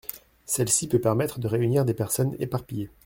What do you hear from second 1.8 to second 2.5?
des personnes